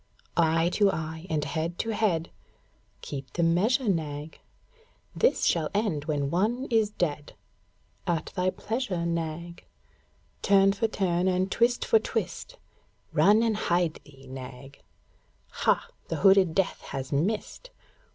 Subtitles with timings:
[0.35, 2.31] Eye to eye and head to head,
[3.01, 4.39] (Keep the measure, Nag.)
[5.15, 7.35] This shall end when one is dead;
[8.07, 9.63] (At thy pleasure, Nag.)
[10.41, 12.57] Turn for turn and twist for twist
[13.13, 14.81] (Run and hide thee, Nag.)
[15.51, 15.89] Hah!
[16.07, 17.69] The hooded Death has missed!